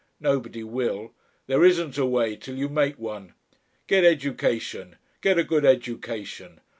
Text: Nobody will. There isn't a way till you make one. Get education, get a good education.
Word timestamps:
Nobody 0.19 0.63
will. 0.63 1.13
There 1.45 1.63
isn't 1.63 1.95
a 1.99 2.07
way 2.07 2.35
till 2.35 2.55
you 2.57 2.69
make 2.69 2.97
one. 2.97 3.35
Get 3.85 4.03
education, 4.03 4.95
get 5.21 5.37
a 5.37 5.43
good 5.43 5.63
education. 5.63 6.59